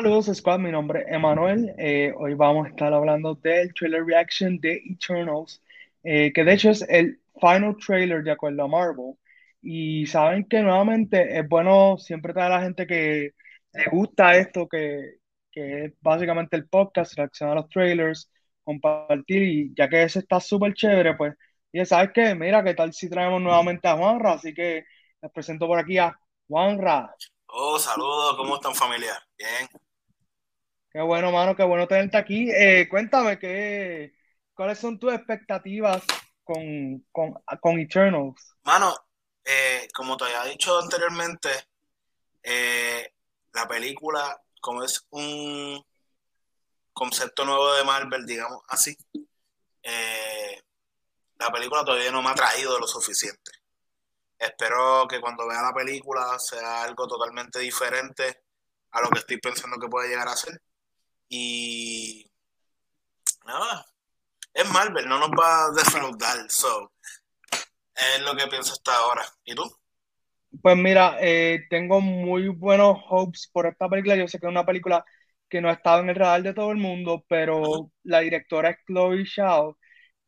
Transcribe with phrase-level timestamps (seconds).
[0.00, 0.60] Saludos, Squad.
[0.60, 1.74] Mi nombre es Emanuel.
[1.76, 5.62] Eh, hoy vamos a estar hablando del trailer reaction de Eternals,
[6.02, 9.18] eh, que de hecho es el final trailer de acuerdo a Marvel.
[9.60, 13.34] Y saben que nuevamente es bueno siempre traer a la gente que
[13.74, 15.18] le gusta esto, que,
[15.52, 18.30] que es básicamente el podcast, reaccionar a los trailers,
[18.64, 19.42] compartir.
[19.42, 21.34] Y ya que ese está súper chévere, pues,
[21.74, 24.32] ya sabes que, mira, qué tal si traemos nuevamente a Juanra.
[24.32, 24.82] Así que
[25.20, 27.14] les presento por aquí a Juanra.
[27.48, 29.12] Oh, saludos, ¿cómo están familia?
[29.36, 29.68] Bien.
[30.92, 32.50] Qué bueno, mano, qué bueno tenerte aquí.
[32.50, 34.12] Eh, cuéntame, ¿qué,
[34.54, 36.02] ¿cuáles son tus expectativas
[36.42, 38.56] con, con, con Eternals?
[38.64, 38.96] Mano,
[39.44, 41.48] eh, como te había dicho anteriormente,
[42.42, 43.12] eh,
[43.52, 45.80] la película, como es un
[46.92, 48.96] concepto nuevo de Marvel, digamos así,
[51.38, 53.52] la película todavía no me ha traído lo suficiente.
[54.38, 58.42] Espero que cuando vea la película sea algo totalmente diferente
[58.90, 60.60] a lo que estoy pensando que puede llegar a ser.
[61.30, 62.30] Y
[63.46, 63.86] nada,
[64.52, 66.50] es Marvel, no nos va a defraudar.
[66.50, 66.92] So,
[67.94, 69.24] es lo que pienso hasta ahora.
[69.44, 69.62] ¿Y tú?
[70.60, 74.16] Pues mira, eh, tengo muy buenos hopes por esta película.
[74.16, 75.04] Yo sé que es una película
[75.48, 78.78] que no ha estado en el radar de todo el mundo, pero la directora es
[78.86, 79.78] Chloe Zhao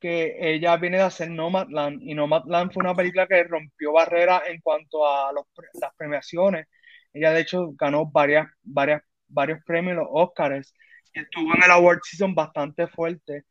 [0.02, 4.60] que ella viene de hacer Nomadland y Nomadland fue una película que rompió barreras en
[4.60, 6.66] cuanto a las premiaciones.
[7.12, 10.74] Ella de hecho ganó varias, varias, varios premios, los Oscars,
[11.20, 13.44] estuvo en el award season bastante fuerte.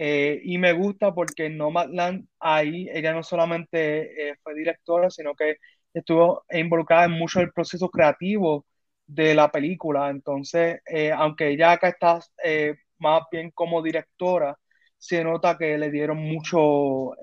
[0.00, 5.56] Eh, y me gusta porque Nomadland ahí ella no solamente eh, fue directora, sino que
[5.92, 8.64] estuvo involucrada en mucho el proceso creativo
[9.06, 10.10] de la película.
[10.10, 12.20] Entonces, eh, aunque ella acá está
[12.98, 14.56] más bien como directora,
[14.98, 17.14] se nota que le dieron mucho,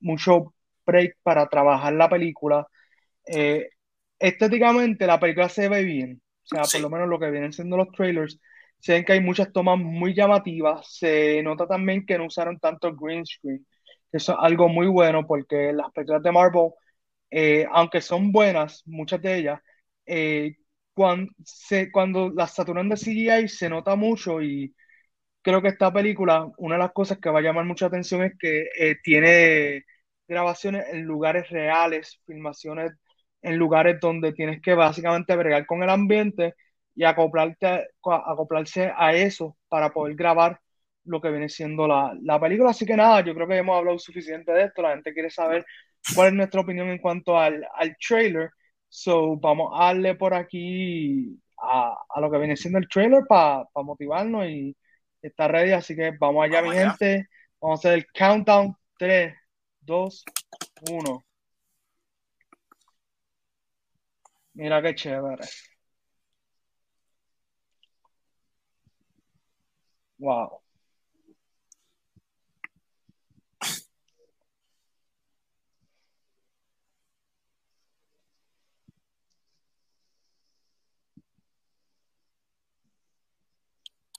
[0.00, 0.54] mucho
[0.86, 2.66] break para trabajar la película.
[4.18, 7.76] Estéticamente la película se ve bien, o sea, por lo menos lo que vienen siendo
[7.76, 8.40] los trailers,
[8.84, 12.94] se ven que hay muchas tomas muy llamativas, se nota también que no usaron tanto
[12.94, 13.66] green screen,
[14.12, 16.70] eso es algo muy bueno porque las películas de Marvel,
[17.30, 19.60] eh, aunque son buenas, muchas de ellas,
[20.94, 24.74] cuando, se, cuando las saturan de CGI se nota mucho y
[25.42, 28.34] creo que esta película, una de las cosas que va a llamar mucha atención es
[28.38, 29.84] que eh, tiene
[30.28, 32.92] grabaciones en lugares reales, filmaciones
[33.42, 36.54] en lugares donde tienes que básicamente bregar con el ambiente
[36.94, 40.60] y acoplarte, acoplarse a eso para poder grabar
[41.04, 42.70] lo que viene siendo la, la, película.
[42.70, 44.82] Así que nada, yo creo que hemos hablado suficiente de esto.
[44.82, 45.66] La gente quiere saber
[46.14, 48.50] cuál es nuestra opinión en cuanto al, al trailer.
[48.88, 53.66] So, vamos a darle por aquí a, a lo que viene siendo el trailer para
[53.74, 54.76] motivarnos y,
[55.26, 57.28] está ready, así que vamos allá, mi gente.
[57.60, 58.76] Vamos a hacer el countdown.
[58.98, 59.34] 3,
[59.80, 60.24] 2,
[60.90, 61.24] 1.
[64.54, 65.44] Mira qué chévere.
[70.24, 70.62] Wow.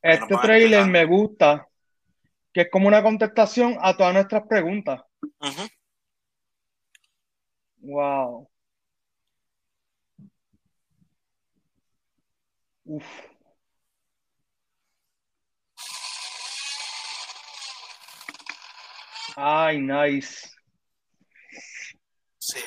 [0.04, 1.68] Este trailer me gusta,
[2.54, 5.02] que es como una contestación a todas nuestras preguntas.
[7.82, 8.48] Wow.
[12.86, 13.35] Uf.
[19.38, 20.50] Ay, nice.
[22.38, 22.60] Sí,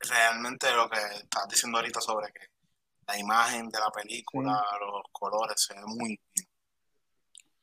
[0.00, 2.46] realmente lo que estás diciendo ahorita sobre que
[3.06, 6.48] la imagen de la película, los colores, se ve muy bien.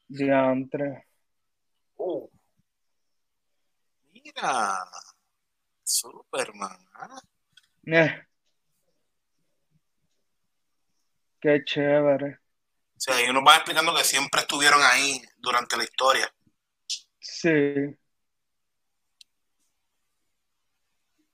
[0.08, 1.08] Diantre.
[1.98, 2.30] Oh.
[4.14, 4.78] Mira.
[5.84, 6.78] Superman.
[6.94, 7.20] ¿ah?
[7.86, 8.22] Eh.
[11.40, 12.40] Qué chévere.
[12.96, 16.34] O sea, y uno va explicando que siempre estuvieron ahí durante la historia.
[17.20, 17.98] Sí.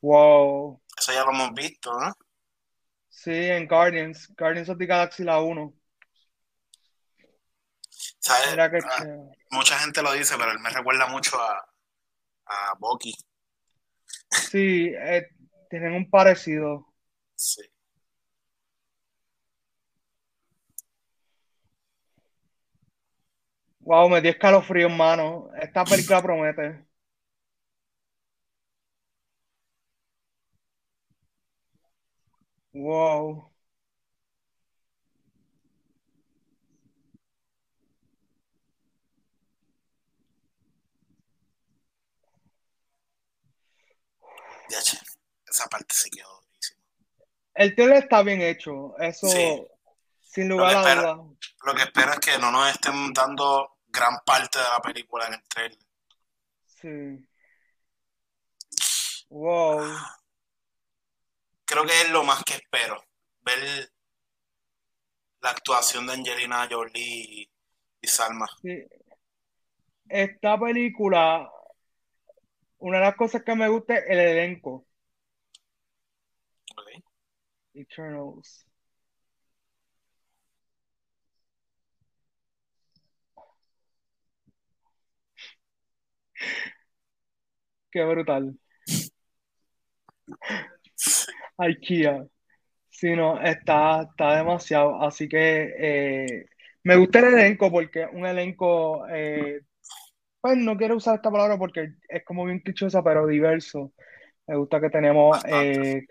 [0.02, 0.82] Wow.
[0.98, 2.14] Eso ya lo hemos visto, ¿no?
[3.10, 5.74] Sí, en Guardians, Guardians of the Galaxy la 1.
[8.20, 8.84] ¿Sabes?
[8.86, 9.06] Ah,
[9.52, 11.58] mucha gente lo dice, pero él me recuerda mucho a,
[12.46, 13.14] a Bucky.
[14.30, 15.28] Sí, eh,
[15.70, 16.88] tienen un parecido.
[17.36, 17.62] Sí.
[23.80, 25.50] Wow, me dio escalofrío, mano.
[25.60, 26.91] Esta película promete.
[32.74, 33.52] Wow.
[45.50, 46.82] esa parte se quedó durísima.
[47.54, 48.98] El trailer está bien hecho.
[48.98, 49.28] Eso,
[50.22, 51.18] Sin Lo lugar a dudas.
[51.66, 55.34] lo que espero es que no nos estén dando gran parte de la película en
[55.34, 55.80] el trailer.
[56.66, 57.28] Sí.
[59.30, 59.82] Wow.
[61.72, 63.02] Creo que es lo más que espero.
[63.44, 63.90] Ver
[65.42, 67.50] la actuación de Angelina Jolie
[68.02, 68.46] y, Salma.
[68.62, 68.84] Sí.
[70.10, 71.50] Esta película,
[72.80, 74.86] una de las cosas que me gusta es el elenco.
[76.76, 77.04] ¿ok?
[77.74, 78.66] Eternals.
[87.92, 88.58] Qué brutal.
[91.66, 92.26] IKEA.
[92.90, 95.02] Sí, no, está, está demasiado.
[95.02, 96.46] Así que eh,
[96.84, 99.62] me gusta el elenco porque un elenco, eh,
[100.42, 103.94] pues no quiero usar esta palabra porque es como bien clichosa, pero diverso.
[104.48, 106.04] Me gusta que tenemos, eh,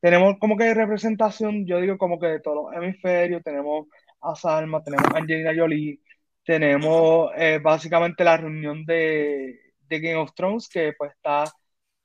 [0.00, 3.88] tenemos como que representación, yo digo como que de todos los hemisferios, tenemos
[4.20, 6.00] a Salma, tenemos a Angelina Jolie,
[6.44, 11.44] tenemos eh, básicamente la reunión de, de Game of Thrones, que pues está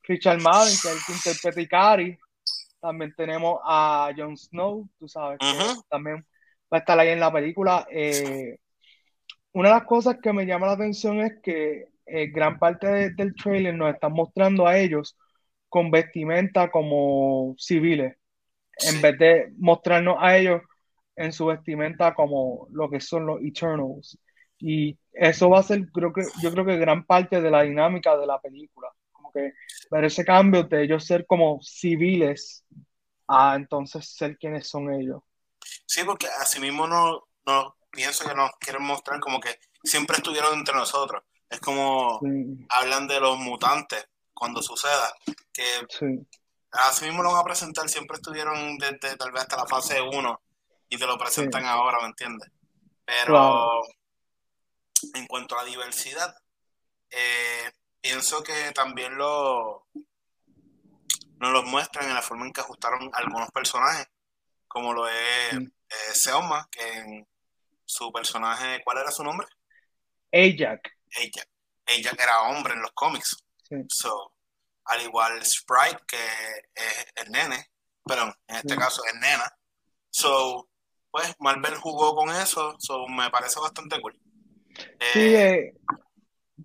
[0.04, 2.18] Richard Madden, que es el que interpreta Ikari.
[2.86, 5.46] También tenemos a Jon Snow, tú sabes, que
[5.90, 6.18] también
[6.72, 7.88] va a estar ahí en la película.
[7.90, 8.58] Eh,
[9.54, 13.10] una de las cosas que me llama la atención es que eh, gran parte de-
[13.12, 15.18] del trailer nos están mostrando a ellos
[15.70, 18.18] con vestimenta como civiles,
[18.80, 20.62] en vez de mostrarnos a ellos
[21.16, 24.20] en su vestimenta como lo que son los Eternals.
[24.60, 28.16] Y eso va a ser, creo que, yo creo que gran parte de la dinámica
[28.18, 28.90] de la película.
[29.36, 29.52] Que
[29.92, 32.66] ver ese cambio de ellos ser como civiles
[33.28, 35.22] a entonces ser quienes son ellos.
[35.86, 40.54] Sí, porque así mismo no, no pienso que nos quieren mostrar como que siempre estuvieron
[40.58, 41.24] entre nosotros.
[41.50, 45.14] Es como Sí, hablan de los mutantes cuando suceda,
[45.54, 46.28] que sí,
[46.72, 50.42] así mismo lo van a presentar, siempre estuvieron desde tal vez hasta la fase 1
[50.90, 52.50] y te lo presentan sí, ahora, ¿me entiendes?
[53.06, 53.82] Pero
[55.14, 56.36] en cuanto a la diversidad,
[57.10, 57.72] eh,
[58.06, 59.88] pienso que también lo
[61.40, 64.08] nos lo muestran en la forma en que ajustaron algunos personajes,
[64.68, 65.58] como lo es Sí.
[65.90, 67.28] eh, Selma, que en
[67.86, 69.48] su personaje, ¿cuál era su nombre?
[70.32, 71.44] Ajax, Ella.
[71.88, 73.38] Ella que era hombre en los cómics.
[73.70, 74.34] sí, So,
[74.86, 76.18] al igual Sprite, que
[76.76, 77.72] es el nene,
[78.04, 78.80] perdón, en este sí.
[78.80, 79.52] caso es nena.
[80.12, 80.70] So,
[81.12, 84.20] pues Marvel jugó con eso, so me parece bastante cool.
[85.14, 85.74] Sí, Eh, eh,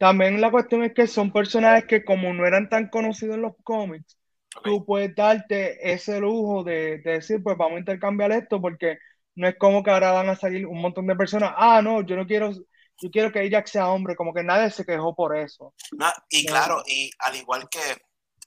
[0.00, 3.52] también la cuestión es que son personajes que como no eran tan conocidos en los
[3.62, 4.16] cómics,
[4.56, 4.64] ok.
[4.64, 8.96] tú puedes darte ese lujo de, de decir, pues vamos a intercambiar esto, porque
[9.34, 12.16] no es como que ahora van a salir un montón de personas, ah, no, yo
[12.16, 15.74] no quiero, yo quiero que Ajax sea hombre, como que nadie se quejó por eso.
[15.92, 16.50] Na- y No.
[16.52, 17.80] claro, y al igual que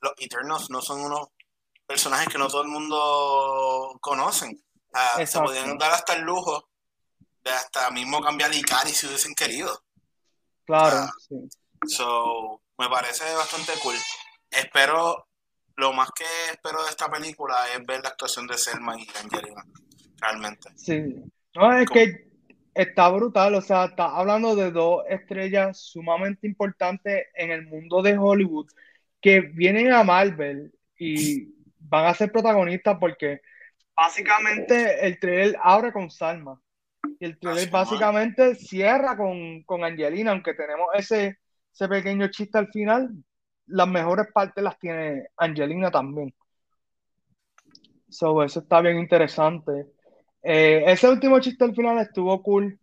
[0.01, 1.27] los Eternals no son unos
[1.85, 4.59] personajes que no todo el mundo conocen.
[4.91, 6.67] Ah, se podían dar hasta el lujo
[7.43, 9.83] de hasta mismo cambiar Ikari si hubiesen querido.
[10.65, 11.09] Claro, Ah.
[11.27, 11.35] sí.
[11.87, 13.95] So, me parece bastante cool.
[14.49, 15.27] Espero,
[15.75, 19.63] lo más que espero de esta película es ver la actuación de Selma y Angelina,
[20.21, 20.69] realmente.
[20.75, 21.15] Sí.
[21.55, 22.27] No, es que
[22.73, 28.17] está brutal, o sea, está hablando de dos estrellas sumamente importantes en el mundo de
[28.17, 28.67] Hollywood
[29.21, 33.41] que vienen a Marvel y van a ser protagonistas porque
[33.95, 36.59] básicamente el trailer abre con Salma
[37.23, 41.37] y el trailer básicamente cierra con, con Angelina, aunque tenemos ese,
[41.73, 43.11] ese pequeño chiste al final,
[43.67, 46.33] las mejores partes las tiene Angelina también.
[48.09, 49.87] So, eso está bien interesante.
[50.41, 52.77] Eh, ese último chiste al final estuvo cool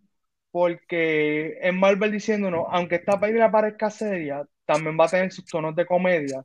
[0.50, 5.76] porque es Marvel diciéndonos, aunque esta película parezca seria, también va a tener sus tonos
[5.76, 6.42] de comedia.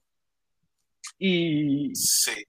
[1.18, 2.44] Y, Sí,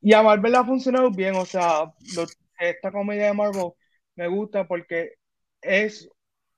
[0.00, 2.26] y a Marvel le ha funcionado bien, o sea, lo-
[2.60, 3.72] esta comedia de Marvel
[4.16, 5.14] me gusta porque
[5.60, 6.08] es,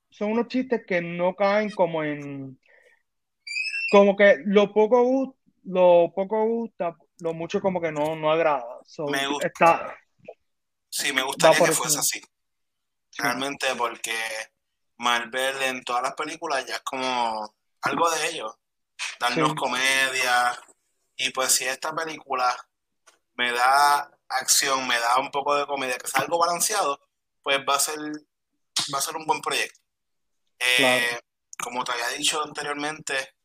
[0.09, 2.59] son unos chistes que no caen como en,
[3.91, 8.79] como que lo poco gusta, lo poco gusta, lo mucho como que no, no agrada.
[8.85, 9.47] So, Me gusta.
[9.47, 9.97] está,
[10.89, 12.19] sí, me gustaría que ese fuese así.
[13.11, 14.13] Sí, Realmente porque
[14.97, 18.55] Marvel en todas las películas ya es como algo de ellos,
[19.19, 20.59] darnos sí, comedia.
[21.17, 22.55] Y pues si esta película
[23.35, 27.08] me da acción, me da un poco de comedia, que es algo balanceado,
[27.43, 27.97] pues va a ser,
[28.93, 29.79] va a ser un buen proyecto.
[30.59, 31.19] Eh, claro.
[31.63, 33.35] como te había dicho anteriormente,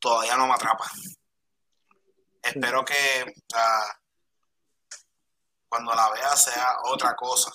[0.00, 0.84] todavía no me atrapa.
[0.94, 1.16] Sí,
[2.42, 2.94] Espero que
[5.68, 7.50] cuando la vea sea otra cosa.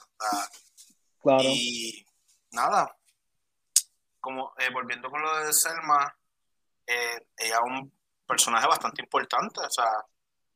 [1.22, 1.44] claro.
[1.44, 2.06] y
[2.52, 2.96] nada,
[4.20, 6.16] como eh, volviendo con lo de Selma,
[6.86, 7.94] eh, ella es un
[8.26, 9.60] personaje bastante importante.
[9.60, 9.90] O sea,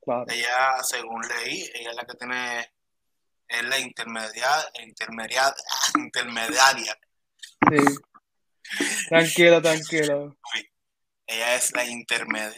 [0.04, 0.26] Claro.
[0.30, 2.74] ella, según leí, ella es la que tiene
[3.52, 4.50] es la intermedia,
[4.84, 5.54] intermedia,
[5.96, 6.98] intermediaria.
[7.70, 9.08] Sí.
[9.10, 10.38] Tranquilo, tranquilo.
[11.28, 12.56] Ella es la intermediaria.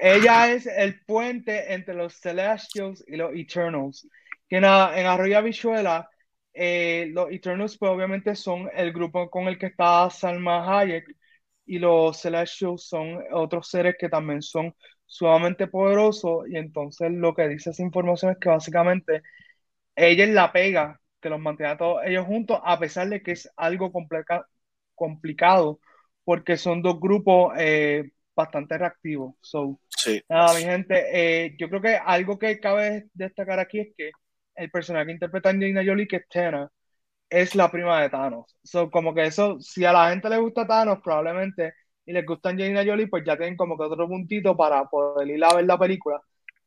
[0.00, 4.06] Ella es el puente entre los Celestials y los Eternals.
[4.48, 6.08] Que en, en Arroyo Bichuela,
[6.52, 11.04] eh, los Eternals, pues obviamente son el grupo con el que está Salma Hayek,
[11.66, 14.74] y los Celestials son otros seres que también son
[15.08, 16.48] sumamente poderosos.
[16.48, 19.22] Y entonces lo que dice esa información es que básicamente
[19.96, 23.32] ella es la pega que los mantiene a todos ellos juntos, a pesar de que
[23.32, 23.90] es algo
[24.94, 25.80] complicado,
[26.24, 29.34] porque son dos grupos eh, bastante reactivos.
[29.40, 30.22] So, sí.
[30.28, 34.10] Nada, mi gente, eh, yo creo que algo que cabe destacar aquí es que
[34.54, 36.70] el personaje que interpreta Angelina Jolie, que es Tena,
[37.30, 38.56] es la prima de Thanos.
[38.62, 41.74] So, como que eso, si a la gente le gusta Thanos, probablemente,
[42.08, 45.44] y les gusta Angelina Jolie, pues ya tienen como que otro puntito para poder ir
[45.44, 46.18] a ver la película.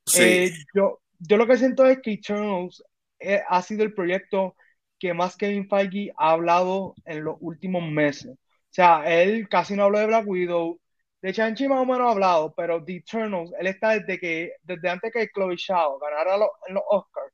[0.05, 0.21] Sí.
[0.21, 2.83] Eh, yo, yo lo que siento es que Eternals
[3.19, 4.55] eh, ha sido el proyecto
[4.99, 8.33] que más Kevin Feige ha hablado en los últimos meses.
[8.33, 8.37] O
[8.69, 10.79] sea, él casi no habló de Black Widow,
[11.23, 14.89] de Shang-Chi más o menos ha hablado, pero The Eternals, él está desde que, desde
[14.89, 17.33] antes que Chloe Zhao ganara los, los Oscars,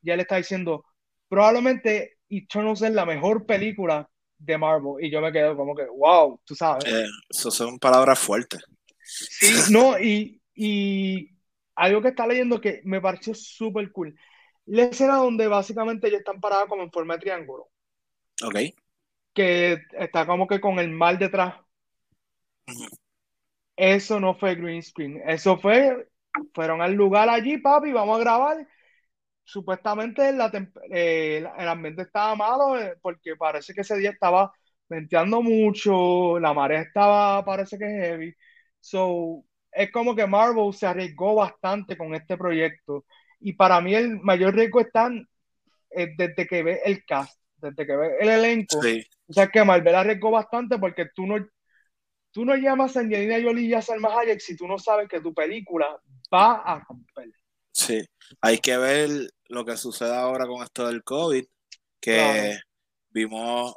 [0.00, 0.84] ya él está diciendo,
[1.28, 5.04] probablemente Eternals es la mejor película de Marvel.
[5.04, 6.84] Y yo me quedo como que, wow, tú sabes.
[6.86, 8.64] Eh, eso son palabras fuertes.
[9.02, 11.30] Sí, no, y, y
[11.74, 14.14] algo que está leyendo que me pareció súper cool.
[14.66, 17.70] La escena donde básicamente ellos están parados como en forma de triángulo.
[18.44, 18.56] Ok.
[19.32, 21.54] Que está como que con el mal detrás.
[23.76, 25.22] Eso no fue green screen.
[25.24, 26.08] Eso fue,
[26.52, 28.68] fueron al lugar allí, papi, vamos a grabar.
[29.48, 30.52] Supuestamente la
[30.90, 34.52] eh, el ambiente estaba malo eh, porque parece que ese día estaba
[34.86, 38.34] venteando mucho, la marea estaba, parece que heavy.
[38.78, 43.06] So, es como que Marvel se arriesgó bastante con este proyecto.
[43.40, 45.10] Y para mí el mayor riesgo está
[45.92, 48.82] eh, desde que ve el cast, desde que ve el elenco.
[48.82, 49.02] Sí.
[49.28, 51.36] O sea que Marvel arriesgó bastante porque tú no,
[52.32, 55.22] tú no llamas a Angelina Jolie y a Salma Hayek si tú no sabes que
[55.22, 55.98] tu película
[56.30, 57.30] va a romper.
[57.72, 58.04] Sí,
[58.42, 59.08] hay que ver
[59.48, 61.44] lo que sucede ahora con esto del COVID,
[62.00, 62.60] que Claro.
[63.10, 63.74] vimos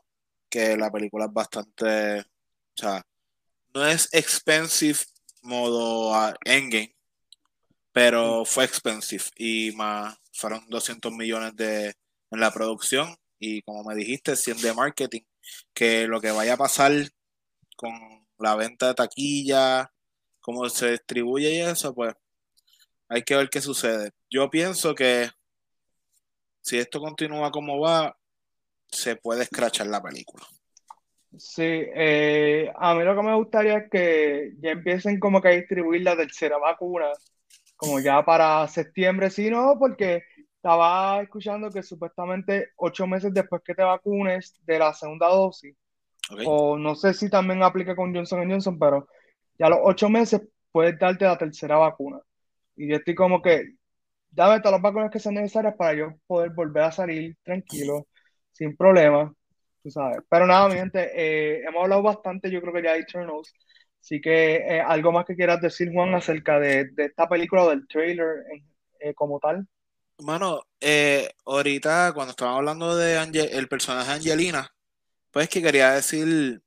[0.49, 3.03] que la película es bastante, o sea,
[3.73, 4.99] no es expensive
[5.41, 6.95] modo ah, Endgame,
[7.91, 11.93] pero fue expensive y más fueron 200 millones de
[12.31, 15.21] en la producción y como me dijiste, 100 de marketing,
[15.73, 16.91] que lo que vaya a pasar
[17.75, 17.91] con
[18.37, 19.91] la venta de taquilla,
[20.39, 22.13] cómo se distribuye y eso, pues
[23.09, 24.11] hay que ver qué sucede.
[24.29, 25.29] Yo pienso que
[26.61, 28.15] si esto continúa como va,
[28.87, 30.45] se puede escrachar la película.
[31.37, 35.51] Sí, eh, a mí lo que me gustaría es que ya empiecen como que a
[35.51, 37.07] distribuir la tercera vacuna,
[37.77, 40.23] como ya para septiembre, si no, porque
[40.55, 45.75] estaba escuchando que supuestamente ocho meses después que te vacunes de la segunda dosis,
[46.29, 46.41] ¿ok?
[46.45, 49.07] o no sé si también aplica con Johnson Johnson, pero
[49.57, 50.41] ya a los ocho meses
[50.71, 52.19] puedes darte la tercera vacuna.
[52.75, 53.75] Y yo estoy como que,
[54.31, 58.07] dame todas las vacunas que sean necesarias para yo poder volver a salir tranquilo,
[58.53, 59.33] sin problema,
[59.83, 60.19] tú sabes.
[60.29, 63.53] Pero nada, mi gente, eh, hemos hablado bastante, yo creo que ya de Eternals.
[64.01, 67.69] Así que eh, algo más que quieras decir, Juan, acerca de, de esta película o
[67.69, 68.45] del trailer
[68.99, 69.67] eh, como tal.
[70.19, 70.61] Mano,
[71.45, 74.71] ahorita cuando estábamos hablando de Ange- el personaje Angelina,
[75.31, 76.61] pues que quería decir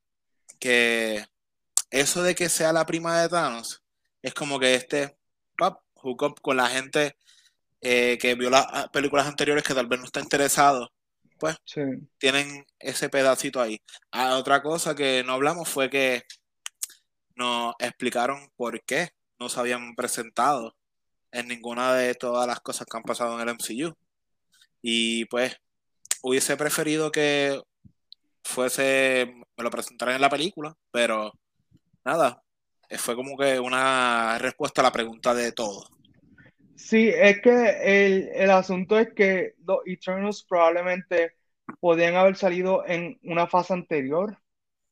[0.59, 1.25] que
[1.91, 3.83] eso de que sea la prima de Thanos
[4.21, 5.17] es como que este
[5.57, 7.15] pap, hook con la gente
[7.81, 10.91] eh, que vio las ah, películas anteriores que tal vez no está interesado,
[11.39, 11.81] pues Sí,
[12.17, 13.81] tienen ese pedacito ahí.
[14.11, 16.23] Ah, otra cosa que no hablamos fue que
[17.35, 20.75] nos explicaron por qué no se habían presentado
[21.31, 23.93] en ninguna de todas las cosas que han pasado en el MCU.
[24.81, 25.57] Y pues
[26.21, 27.61] hubiese preferido que
[28.43, 31.33] fuese, me lo presentaran en la película, pero
[32.05, 32.43] nada,
[32.97, 35.89] fue como que una respuesta a la pregunta de todo.
[36.75, 37.51] Sí, es que
[38.07, 41.33] el, el asunto es que los Eternals probablemente
[41.79, 44.37] podían haber salido en una fase anterior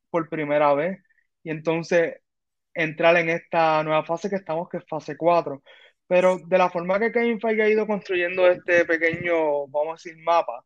[0.10, 1.00] por primera vez
[1.44, 2.16] y entonces
[2.74, 5.63] entrar en esta nueva fase que estamos, que es fase 4.
[6.08, 10.18] Pero de la forma que Kevin Feige ha ido construyendo este pequeño, vamos a decir,
[10.24, 10.66] mapa,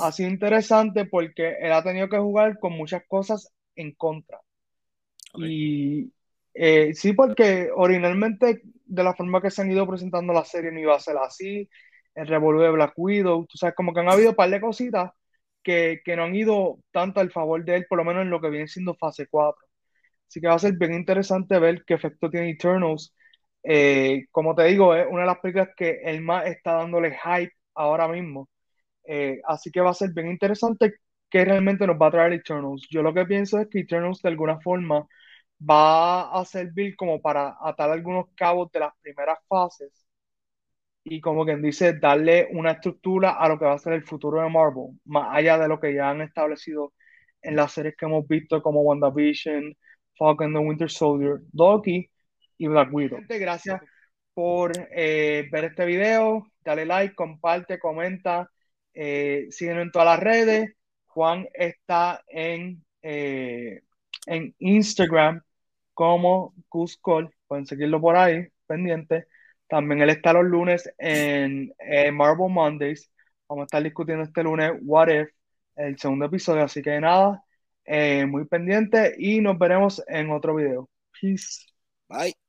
[0.00, 4.40] ha sido interesante porque él ha tenido que jugar con muchas cosas en contra.
[5.34, 6.12] Y
[6.54, 10.80] eh, sí, porque originalmente de la forma que se han ido presentando la serie no
[10.80, 11.68] iba a ser así,
[12.14, 15.10] el revolver Black Widow, tú sabes, como que han habido un par de cositas
[15.62, 18.40] que, que no han ido tanto al favor de él, por lo menos en lo
[18.40, 19.66] que viene siendo fase 4.
[20.28, 23.14] Así que va a ser bien interesante ver qué efecto tiene Eternals
[23.62, 27.52] Eh, como te digo, es una de las películas que el más está dándole hype
[27.74, 28.48] ahora mismo.
[29.04, 30.94] Eh, así que va a ser bien interesante
[31.30, 32.86] que realmente nos va a traer Eternals.
[32.90, 35.06] Yo lo que pienso es que Eternals de alguna forma
[35.60, 40.06] va a servir como para atar algunos cabos de las primeras fases
[41.08, 44.42] y como quien dice, darle una estructura a lo que va a ser el futuro
[44.42, 46.92] de Marvel, más allá de lo que ya han establecido
[47.42, 49.76] en las series que hemos visto como WandaVision,
[50.18, 52.10] Falcon the Winter Soldier, Loki
[52.58, 53.20] y Black Widow.
[53.28, 53.80] Gracias
[54.34, 58.50] por eh, ver este video, dale like, comparte, comenta,
[58.92, 60.74] eh, síguenos en todas las redes.
[61.06, 63.80] Juan está en, eh,
[64.26, 65.40] en Instagram
[65.96, 69.26] como Cuscol, pueden seguirlo por ahí, pendiente.
[69.66, 71.72] También él está los lunes en
[72.12, 73.10] Marvel Mondays.
[73.48, 75.30] Vamos a estar discutiendo este lunes What If,
[75.74, 76.64] el segundo episodio.
[76.64, 77.42] Así que nada,
[78.28, 80.88] muy pendiente y nos veremos en otro video.
[81.20, 81.66] Peace.
[82.08, 82.45] Bye.